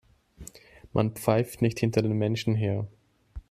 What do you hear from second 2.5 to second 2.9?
her.